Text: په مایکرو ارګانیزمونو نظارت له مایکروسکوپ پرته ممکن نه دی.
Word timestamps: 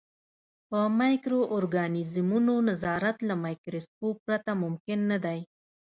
په 0.69 0.79
مایکرو 0.99 1.41
ارګانیزمونو 1.57 2.53
نظارت 2.69 3.17
له 3.27 3.33
مایکروسکوپ 3.43 4.15
پرته 4.25 4.51
ممکن 4.63 4.99
نه 5.11 5.17
دی. 5.25 5.39